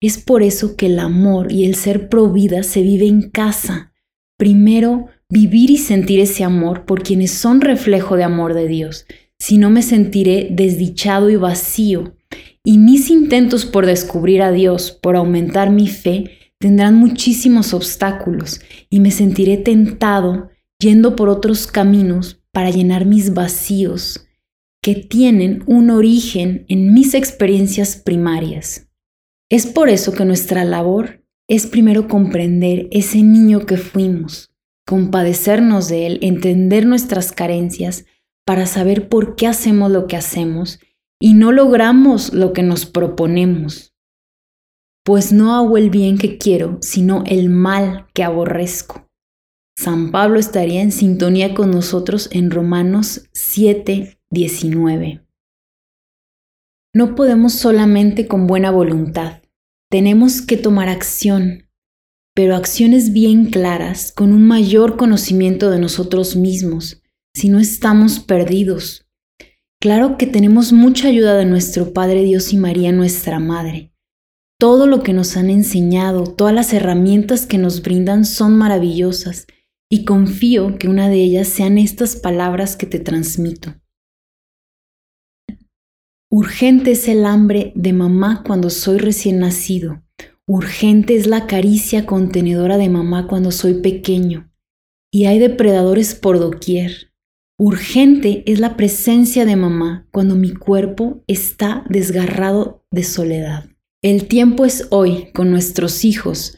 Es 0.00 0.18
por 0.18 0.42
eso 0.42 0.74
que 0.74 0.86
el 0.86 0.98
amor 0.98 1.52
y 1.52 1.64
el 1.64 1.76
ser 1.76 2.08
pro 2.08 2.28
vida 2.32 2.64
se 2.64 2.82
vive 2.82 3.06
en 3.06 3.30
casa. 3.30 3.92
Primero, 4.36 5.06
vivir 5.28 5.70
y 5.70 5.76
sentir 5.76 6.18
ese 6.18 6.42
amor 6.42 6.86
por 6.86 7.04
quienes 7.04 7.30
son 7.30 7.60
reflejo 7.60 8.16
de 8.16 8.24
amor 8.24 8.54
de 8.54 8.66
Dios, 8.66 9.06
si 9.38 9.58
no 9.58 9.70
me 9.70 9.82
sentiré 9.82 10.48
desdichado 10.50 11.30
y 11.30 11.36
vacío, 11.36 12.16
y 12.64 12.78
mis 12.78 13.10
intentos 13.10 13.64
por 13.64 13.86
descubrir 13.86 14.42
a 14.42 14.52
Dios, 14.52 14.92
por 14.92 15.16
aumentar 15.16 15.70
mi 15.70 15.88
fe, 15.88 16.38
tendrán 16.58 16.94
muchísimos 16.96 17.72
obstáculos, 17.72 18.60
y 18.90 19.00
me 19.00 19.10
sentiré 19.10 19.56
tentado 19.56 20.50
yendo 20.78 21.16
por 21.16 21.28
otros 21.28 21.66
caminos 21.66 22.42
para 22.52 22.70
llenar 22.70 23.06
mis 23.06 23.32
vacíos, 23.32 24.26
que 24.82 24.94
tienen 24.94 25.62
un 25.66 25.90
origen 25.90 26.64
en 26.68 26.92
mis 26.92 27.14
experiencias 27.14 27.96
primarias. 27.96 28.88
Es 29.50 29.66
por 29.66 29.88
eso 29.88 30.12
que 30.12 30.24
nuestra 30.24 30.64
labor 30.64 31.24
es 31.48 31.66
primero 31.66 32.08
comprender 32.08 32.88
ese 32.90 33.22
niño 33.22 33.66
que 33.66 33.76
fuimos, 33.76 34.52
compadecernos 34.86 35.88
de 35.88 36.06
él, 36.06 36.18
entender 36.22 36.86
nuestras 36.86 37.32
carencias, 37.32 38.04
para 38.46 38.66
saber 38.66 39.08
por 39.08 39.36
qué 39.36 39.46
hacemos 39.46 39.90
lo 39.90 40.06
que 40.06 40.16
hacemos 40.16 40.80
y 41.20 41.34
no 41.34 41.52
logramos 41.52 42.32
lo 42.32 42.52
que 42.52 42.62
nos 42.62 42.86
proponemos. 42.86 43.94
Pues 45.04 45.32
no 45.32 45.54
hago 45.54 45.76
el 45.76 45.90
bien 45.90 46.18
que 46.18 46.38
quiero, 46.38 46.78
sino 46.80 47.22
el 47.26 47.50
mal 47.50 48.06
que 48.14 48.24
aborrezco. 48.24 49.06
San 49.76 50.10
Pablo 50.10 50.38
estaría 50.38 50.82
en 50.82 50.92
sintonía 50.92 51.54
con 51.54 51.70
nosotros 51.70 52.28
en 52.32 52.50
Romanos 52.50 53.28
7, 53.32 54.18
19. 54.30 55.26
No 56.94 57.14
podemos 57.14 57.52
solamente 57.52 58.26
con 58.26 58.46
buena 58.46 58.70
voluntad, 58.70 59.40
tenemos 59.90 60.40
que 60.42 60.56
tomar 60.56 60.88
acción, 60.88 61.68
pero 62.34 62.54
acciones 62.54 63.12
bien 63.12 63.46
claras, 63.46 64.12
con 64.12 64.32
un 64.32 64.46
mayor 64.46 64.96
conocimiento 64.96 65.70
de 65.70 65.78
nosotros 65.78 66.36
mismos, 66.36 67.02
si 67.34 67.48
no 67.48 67.58
estamos 67.58 68.20
perdidos. 68.20 69.09
Claro 69.82 70.18
que 70.18 70.26
tenemos 70.26 70.74
mucha 70.74 71.08
ayuda 71.08 71.38
de 71.38 71.46
nuestro 71.46 71.94
Padre 71.94 72.22
Dios 72.22 72.52
y 72.52 72.58
María, 72.58 72.92
nuestra 72.92 73.38
Madre. 73.38 73.94
Todo 74.58 74.86
lo 74.86 75.02
que 75.02 75.14
nos 75.14 75.38
han 75.38 75.48
enseñado, 75.48 76.24
todas 76.24 76.52
las 76.52 76.74
herramientas 76.74 77.46
que 77.46 77.56
nos 77.56 77.80
brindan 77.80 78.26
son 78.26 78.58
maravillosas 78.58 79.46
y 79.90 80.04
confío 80.04 80.76
que 80.78 80.86
una 80.86 81.08
de 81.08 81.22
ellas 81.22 81.48
sean 81.48 81.78
estas 81.78 82.16
palabras 82.16 82.76
que 82.76 82.84
te 82.84 82.98
transmito. 82.98 83.74
Urgente 86.30 86.90
es 86.90 87.08
el 87.08 87.24
hambre 87.24 87.72
de 87.74 87.94
mamá 87.94 88.44
cuando 88.46 88.68
soy 88.68 88.98
recién 88.98 89.38
nacido. 89.38 90.02
Urgente 90.46 91.16
es 91.16 91.26
la 91.26 91.46
caricia 91.46 92.04
contenedora 92.04 92.76
de 92.76 92.90
mamá 92.90 93.26
cuando 93.26 93.50
soy 93.50 93.80
pequeño. 93.80 94.52
Y 95.10 95.24
hay 95.24 95.38
depredadores 95.38 96.14
por 96.14 96.38
doquier. 96.38 97.09
Urgente 97.62 98.42
es 98.46 98.58
la 98.58 98.74
presencia 98.74 99.44
de 99.44 99.54
mamá 99.54 100.08
cuando 100.12 100.34
mi 100.34 100.54
cuerpo 100.54 101.22
está 101.26 101.84
desgarrado 101.90 102.86
de 102.90 103.04
soledad. 103.04 103.68
El 104.02 104.28
tiempo 104.28 104.64
es 104.64 104.88
hoy 104.88 105.30
con 105.34 105.50
nuestros 105.50 106.06
hijos 106.06 106.56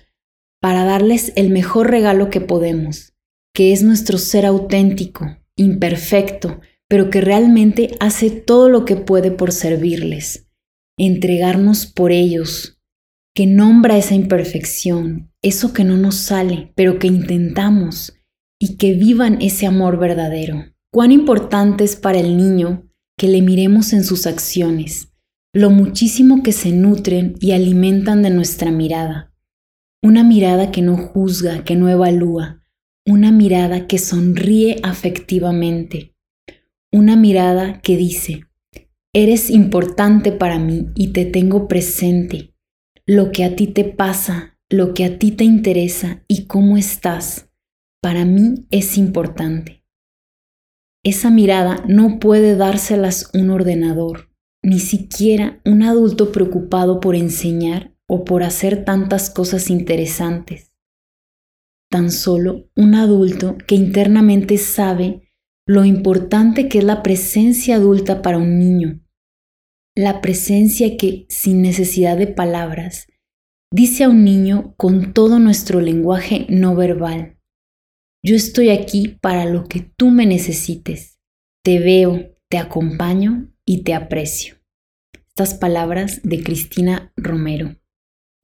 para 0.61 0.85
darles 0.85 1.33
el 1.35 1.51
mejor 1.51 1.91
regalo 1.91 2.31
que 2.31 2.41
podemos, 2.41 3.15
que 3.53 3.73
es 3.73 3.83
nuestro 3.83 4.17
ser 4.17 4.47
auténtico, 4.47 5.27
imperfecto, 5.57 6.61
pero 6.89 7.11
que 7.11 7.21
realmente 7.21 7.97
hace 7.99 8.31
todo 8.31 8.69
lo 8.69 8.85
que 8.85 8.95
puede 8.95 9.33
por 9.33 9.51
servirles, 9.51 10.47
entregarnos 10.97 11.87
por 11.87 12.13
ellos, 12.13 12.81
que 13.35 13.49
nombra 13.49 13.99
esa 13.99 14.15
imperfección, 14.15 15.33
eso 15.43 15.73
que 15.73 15.83
no 15.83 15.97
nos 15.97 16.15
sale, 16.15 16.73
pero 16.77 17.01
que 17.01 17.09
intentamos, 17.09 18.17
y 18.61 18.77
que 18.77 18.95
vivan 18.95 19.43
ese 19.43 19.67
amor 19.67 19.99
verdadero. 19.99 20.72
Cuán 20.95 21.11
importante 21.11 21.85
es 21.85 21.97
para 21.97 22.21
el 22.21 22.37
niño 22.37 22.87
que 23.17 23.27
le 23.27 23.41
miremos 23.41 23.95
en 23.95 24.05
sus 24.05 24.27
acciones, 24.27 25.09
lo 25.55 25.71
muchísimo 25.71 26.43
que 26.43 26.53
se 26.53 26.71
nutren 26.71 27.35
y 27.41 27.53
alimentan 27.53 28.23
de 28.23 28.29
nuestra 28.29 28.71
mirada. 28.71 29.33
Una 30.03 30.23
mirada 30.23 30.71
que 30.71 30.83
no 30.83 30.99
juzga, 30.99 31.65
que 31.65 31.77
no 31.77 31.89
evalúa, 31.89 32.63
una 33.07 33.33
mirada 33.33 33.87
que 33.87 33.97
sonríe 33.97 34.81
afectivamente, 34.83 36.15
una 36.93 37.17
mirada 37.17 37.81
que 37.81 37.97
dice, 37.97 38.43
eres 39.15 39.49
importante 39.49 40.31
para 40.31 40.59
mí 40.59 40.89
y 40.95 41.09
te 41.15 41.25
tengo 41.25 41.69
presente. 41.69 42.55
Lo 43.07 43.33
que 43.33 43.45
a 43.45 43.57
ti 43.57 43.67
te 43.67 43.85
pasa, 43.85 44.59
lo 44.69 44.93
que 44.93 45.07
a 45.07 45.19
ti 45.19 45.31
te 45.31 45.45
interesa 45.45 46.23
y 46.29 46.45
cómo 46.45 46.77
estás, 46.77 47.49
para 48.03 48.27
mí 48.27 48.67
es 48.71 48.99
importante. 48.99 49.82
Esa 51.05 51.31
mirada 51.31 51.85
no 51.89 52.21
puede 52.21 52.55
dárselas 52.57 53.31
un 53.35 53.51
ordenador, 53.51 54.31
ni 54.63 54.79
siquiera 54.79 55.61
un 55.65 55.83
adulto 55.83 56.31
preocupado 56.31 57.01
por 57.01 57.17
enseñar 57.17 57.97
o 58.07 58.25
por 58.25 58.45
hacer 58.45 58.85
tantas 58.85 59.29
cosas 59.29 59.69
interesantes. 59.69 60.73
Tan 61.91 62.13
solo 62.13 62.71
un 62.77 62.95
adulto 62.95 63.59
que 63.67 63.75
internamente 63.75 64.59
sabe 64.59 65.29
lo 65.67 65.85
importante 65.85 66.69
que 66.69 66.79
es 66.79 66.85
la 66.85 67.03
presencia 67.03 67.77
adulta 67.77 68.23
para 68.23 68.39
un 68.39 68.59
niño, 68.59 69.01
la 69.97 70.21
presencia 70.21 70.97
que, 70.97 71.27
sin 71.29 71.63
necesidad 71.63 72.17
de 72.17 72.29
palabras, 72.29 73.09
dice 73.73 74.05
a 74.05 74.09
un 74.09 74.25
niño 74.25 74.75
con 74.77 75.13
todo 75.13 75.39
nuestro 75.39 75.81
lenguaje 75.81 76.47
no 76.49 76.75
verbal, 76.77 77.39
yo 78.25 78.37
estoy 78.37 78.71
aquí 78.71 79.19
para 79.21 79.47
lo 79.47 79.65
que 79.65 79.81
tú 79.81 80.11
me 80.11 80.27
necesites, 80.27 81.19
te 81.65 81.81
veo, 81.81 82.37
te 82.49 82.59
acompaño 82.59 83.53
y 83.65 83.83
te 83.83 83.95
aprecio. 83.95 84.57
Estas 85.29 85.55
palabras 85.55 86.21
de 86.23 86.43
Cristina 86.43 87.13
Romero. 87.17 87.77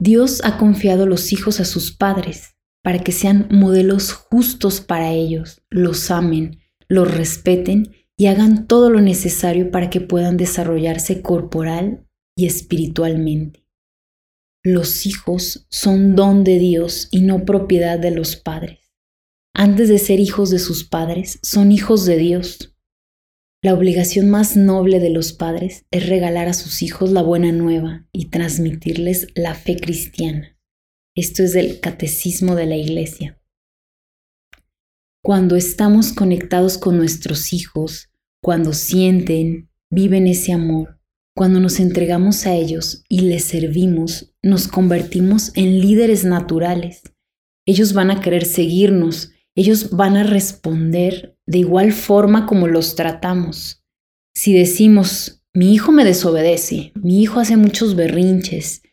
Dios 0.01 0.41
ha 0.43 0.57
confiado 0.57 1.05
los 1.05 1.31
hijos 1.31 1.59
a 1.59 1.65
sus 1.65 1.95
padres 1.95 2.55
para 2.83 2.99
que 2.99 3.11
sean 3.11 3.47
modelos 3.51 4.11
justos 4.11 4.81
para 4.81 5.11
ellos, 5.11 5.61
los 5.69 6.11
amen, 6.11 6.59
los 6.87 7.13
respeten 7.13 7.93
y 8.17 8.27
hagan 8.27 8.67
todo 8.67 8.89
lo 8.89 8.99
necesario 8.99 9.71
para 9.71 9.89
que 9.89 10.01
puedan 10.01 10.35
desarrollarse 10.35 11.21
corporal 11.21 12.05
y 12.35 12.47
espiritualmente. 12.47 13.65
Los 14.61 15.05
hijos 15.05 15.67
son 15.69 16.15
don 16.15 16.43
de 16.43 16.59
Dios 16.59 17.07
y 17.11 17.21
no 17.21 17.45
propiedad 17.45 17.97
de 17.97 18.11
los 18.11 18.35
padres. 18.35 18.88
Antes 19.61 19.89
de 19.89 19.97
ser 19.97 20.21
hijos 20.21 20.51
de 20.51 20.57
sus 20.57 20.85
padres, 20.85 21.37
son 21.43 21.73
hijos 21.73 22.05
de 22.05 22.15
Dios. 22.15 22.77
La 23.61 23.73
obligación 23.73 24.29
más 24.29 24.55
noble 24.55 25.01
de 25.01 25.09
los 25.09 25.33
padres 25.33 25.85
es 25.91 26.07
regalar 26.07 26.47
a 26.47 26.53
sus 26.53 26.81
hijos 26.81 27.11
la 27.11 27.23
buena 27.23 27.51
nueva 27.51 28.07
y 28.13 28.29
transmitirles 28.29 29.27
la 29.35 29.55
fe 29.55 29.75
cristiana. 29.75 30.57
Esto 31.13 31.43
es 31.43 31.51
del 31.51 31.81
catecismo 31.81 32.55
de 32.55 32.67
la 32.67 32.77
Iglesia. 32.77 33.43
Cuando 35.21 35.57
estamos 35.57 36.13
conectados 36.13 36.77
con 36.77 36.95
nuestros 36.95 37.51
hijos, 37.51 38.09
cuando 38.41 38.71
sienten, 38.71 39.69
viven 39.91 40.27
ese 40.27 40.53
amor, 40.53 41.01
cuando 41.35 41.59
nos 41.59 41.81
entregamos 41.81 42.45
a 42.45 42.55
ellos 42.55 43.03
y 43.09 43.23
les 43.23 43.43
servimos, 43.43 44.33
nos 44.41 44.69
convertimos 44.69 45.51
en 45.55 45.81
líderes 45.81 46.23
naturales. 46.23 47.01
Ellos 47.65 47.91
van 47.91 48.09
a 48.09 48.21
querer 48.21 48.45
seguirnos, 48.45 49.33
ellos 49.55 49.91
van 49.91 50.17
a 50.17 50.23
responder 50.23 51.37
de 51.45 51.59
igual 51.59 51.91
forma 51.91 52.45
como 52.45 52.67
los 52.67 52.95
tratamos. 52.95 53.83
Si 54.35 54.53
decimos, 54.53 55.43
mi 55.53 55.73
hijo 55.73 55.91
me 55.91 56.05
desobedece, 56.05 56.91
mi 56.95 57.21
hijo 57.21 57.39
hace 57.39 57.57
muchos 57.57 57.95
berrinches, 57.95 58.83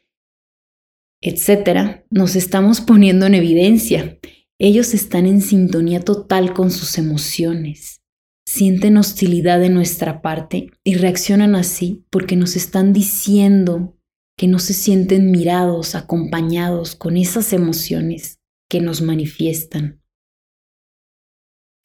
etc., 1.23 2.05
nos 2.11 2.37
estamos 2.37 2.81
poniendo 2.81 3.27
en 3.27 3.35
evidencia 3.35 4.19
ellos 4.59 4.95
están 4.95 5.27
en 5.27 5.43
sintonía 5.43 6.01
total 6.01 6.55
con 6.55 6.71
sus 6.71 6.97
emociones, 6.97 8.01
sienten 8.47 8.97
hostilidad 8.97 9.61
de 9.61 9.69
nuestra 9.69 10.23
parte 10.23 10.71
y 10.83 10.95
reaccionan 10.95 11.55
así 11.55 12.07
porque 12.09 12.37
nos 12.37 12.57
están 12.57 12.95
diciendo 12.95 13.99
que 14.39 14.49
no 14.49 14.59
se 14.59 14.73
sienten 14.73 15.31
mirados, 15.31 15.95
acompañados 15.95 16.97
con 16.97 17.19
esas 17.19 17.53
emociones 17.53 18.39
que 18.71 18.81
nos 18.81 19.03
manifiestan. 19.03 20.01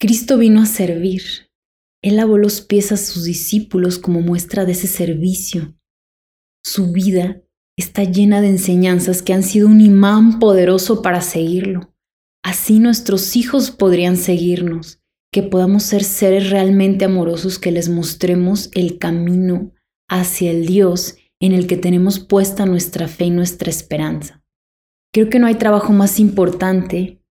Cristo 0.01 0.39
vino 0.39 0.63
a 0.63 0.65
servir. 0.65 1.21
Él 2.01 2.15
lavó 2.15 2.39
los 2.39 2.61
pies 2.61 2.91
a 2.91 2.97
sus 2.97 3.23
discípulos 3.23 3.99
como 3.99 4.21
muestra 4.21 4.65
de 4.65 4.71
ese 4.71 4.87
servicio. 4.87 5.75
Su 6.65 6.91
vida 6.91 7.43
está 7.77 8.03
llena 8.03 8.41
de 8.41 8.47
enseñanzas 8.47 9.21
que 9.21 9.33
han 9.33 9.43
sido 9.43 9.67
un 9.67 9.79
imán 9.79 10.39
poderoso 10.39 11.03
para 11.03 11.21
seguirlo. 11.21 11.93
Así 12.43 12.79
nuestros 12.79 13.35
hijos 13.35 13.69
podrían 13.69 14.17
seguirnos, 14.17 14.99
que 15.31 15.43
podamos 15.43 15.83
ser 15.83 16.03
seres 16.03 16.49
realmente 16.49 17.05
amorosos 17.05 17.59
que 17.59 17.71
les 17.71 17.87
mostremos 17.87 18.71
el 18.73 18.97
camino 18.97 19.71
hacia 20.09 20.49
el 20.49 20.65
Dios 20.65 21.17
en 21.39 21.51
el 21.51 21.67
que 21.67 21.77
tenemos 21.77 22.19
puesta 22.19 22.65
nuestra 22.65 23.07
fe 23.07 23.25
y 23.25 23.29
nuestra 23.29 23.69
esperanza. 23.69 24.43
Creo 25.13 25.29
que 25.29 25.37
no 25.37 25.45
hay 25.45 25.55
trabajo 25.55 25.93
más 25.93 26.19
importante 26.19 27.21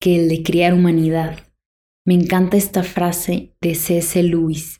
que 0.00 0.16
el 0.16 0.30
de 0.30 0.42
criar 0.42 0.72
humanidad. 0.72 1.44
Me 2.06 2.12
encanta 2.12 2.58
esta 2.58 2.82
frase 2.82 3.56
de 3.62 3.74
C.S. 3.74 4.22
Lewis. 4.22 4.78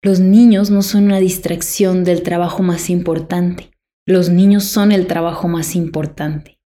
Los 0.00 0.20
niños 0.20 0.70
no 0.70 0.82
son 0.82 1.06
una 1.06 1.18
distracción 1.18 2.04
del 2.04 2.22
trabajo 2.22 2.62
más 2.62 2.88
importante. 2.88 3.72
Los 4.06 4.28
niños 4.28 4.62
son 4.64 4.92
el 4.92 5.08
trabajo 5.08 5.48
más 5.48 5.74
importante. 5.74 6.60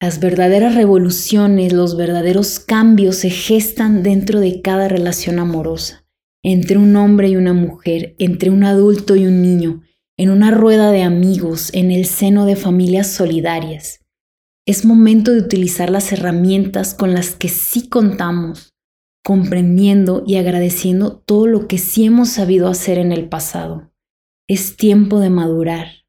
Las 0.00 0.20
verdaderas 0.20 0.74
revoluciones, 0.74 1.74
los 1.74 1.94
verdaderos 1.96 2.58
cambios 2.58 3.16
se 3.16 3.28
gestan 3.28 4.02
dentro 4.02 4.40
de 4.40 4.62
cada 4.62 4.88
relación 4.88 5.38
amorosa, 5.38 6.06
entre 6.42 6.78
un 6.78 6.96
hombre 6.96 7.28
y 7.28 7.36
una 7.36 7.52
mujer, 7.52 8.14
entre 8.18 8.48
un 8.48 8.64
adulto 8.64 9.14
y 9.14 9.26
un 9.26 9.42
niño, 9.42 9.82
en 10.16 10.30
una 10.30 10.50
rueda 10.52 10.90
de 10.90 11.02
amigos, 11.02 11.70
en 11.74 11.90
el 11.90 12.06
seno 12.06 12.46
de 12.46 12.56
familias 12.56 13.08
solidarias. 13.08 14.06
Es 14.66 14.86
momento 14.86 15.32
de 15.32 15.40
utilizar 15.40 15.90
las 15.90 16.12
herramientas 16.12 16.94
con 16.94 17.12
las 17.12 17.34
que 17.34 17.48
sí 17.48 17.88
contamos, 17.88 18.72
comprendiendo 19.28 20.24
y 20.26 20.36
agradeciendo 20.36 21.18
todo 21.18 21.46
lo 21.46 21.68
que 21.68 21.76
sí 21.76 22.06
hemos 22.06 22.30
sabido 22.30 22.66
hacer 22.66 22.96
en 22.96 23.12
el 23.12 23.28
pasado. 23.28 23.92
Es 24.48 24.78
tiempo 24.78 25.20
de 25.20 25.28
madurar. 25.28 26.06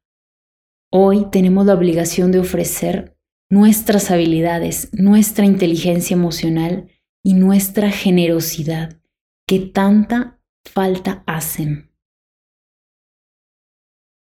Hoy 0.90 1.26
tenemos 1.30 1.66
la 1.66 1.74
obligación 1.74 2.32
de 2.32 2.38
ofrecer 2.38 3.18
nuestras 3.50 4.10
habilidades, 4.10 4.88
nuestra 4.94 5.44
inteligencia 5.44 6.14
emocional 6.14 6.88
y 7.22 7.34
nuestra 7.34 7.90
generosidad 7.90 8.98
que 9.46 9.58
tanta 9.58 10.40
falta 10.64 11.22
hacen. 11.26 11.92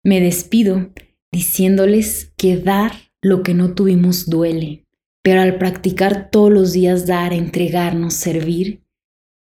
Me 0.02 0.22
despido 0.22 0.90
diciéndoles 1.30 2.32
que 2.38 2.56
dar 2.56 2.92
lo 3.20 3.42
que 3.42 3.52
no 3.52 3.74
tuvimos 3.74 4.30
duele, 4.30 4.86
pero 5.22 5.40
al 5.40 5.58
practicar 5.58 6.30
todos 6.30 6.50
los 6.50 6.72
días 6.72 7.06
dar, 7.06 7.32
entregarnos, 7.32 8.14
servir, 8.14 8.84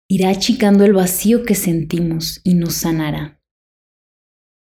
irá 0.09 0.29
achicando 0.29 0.85
el 0.85 0.93
vacío 0.93 1.43
que 1.43 1.55
sentimos 1.55 2.41
y 2.43 2.55
nos 2.55 2.73
sanará. 2.73 3.41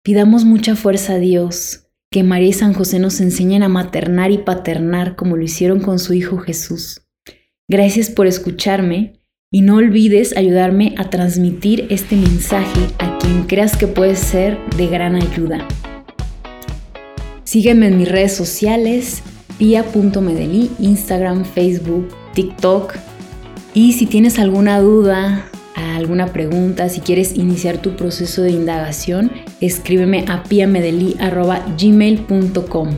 Pidamos 0.03 0.45
mucha 0.45 0.77
fuerza 0.77 1.15
a 1.15 1.19
Dios 1.19 1.89
que 2.11 2.23
María 2.23 2.49
y 2.49 2.53
San 2.53 2.73
José 2.73 2.99
nos 2.99 3.21
enseñen 3.21 3.63
a 3.63 3.69
maternar 3.69 4.31
y 4.31 4.39
paternar 4.39 5.17
como 5.17 5.37
lo 5.37 5.43
hicieron 5.43 5.81
con 5.81 5.99
su 5.99 6.15
Hijo 6.15 6.39
Jesús. 6.39 7.03
Gracias 7.69 8.11
por 8.11 8.27
escucharme 8.27 9.21
y 9.53 9.63
no 9.63 9.77
olvides 9.77 10.37
ayudarme 10.37 10.95
a 10.99 11.11
transmitir 11.11 11.87
este 11.91 12.17
mensaje 12.17 12.81
a 12.99 13.19
quien 13.19 13.45
creas 13.45 13.77
que 13.77 13.87
puede 13.87 14.17
ser 14.17 14.59
de 14.77 14.87
gran 14.87 15.17
ayuda. 15.17 15.67
Sígueme 17.45 17.89
en 17.89 17.99
mis 17.99 18.09
redes 18.09 18.35
sociales, 18.35 19.23
pia.medellí, 19.59 20.71
Instagram, 20.79 21.45
Facebook, 21.45 22.09
TikTok. 22.35 22.95
Y 23.75 23.93
si 23.93 24.07
tienes 24.07 24.39
alguna 24.39 24.81
duda, 24.81 25.51
alguna 25.97 26.29
pregunta, 26.29 26.89
si 26.89 27.01
quieres 27.01 27.37
iniciar 27.37 27.79
tu 27.79 27.97
proceso 27.97 28.43
de 28.43 28.51
indagación, 28.51 29.33
escríbeme 29.61 30.25
a 30.29 30.45
piamedeli.gmail.com. 30.45 32.91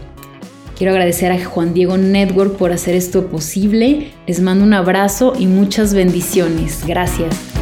Quiero 0.77 0.93
agradecer 0.93 1.33
a 1.33 1.43
Juan 1.45 1.73
Diego 1.75 1.97
Network 1.97 2.57
por 2.57 2.71
hacer 2.73 2.95
esto 2.95 3.27
posible. 3.27 4.13
Les 4.27 4.41
mando 4.41 4.65
un 4.65 4.75
abrazo 4.75 5.33
y 5.37 5.47
muchas 5.47 5.93
bendiciones. 5.95 6.85
Gracias. 6.87 7.58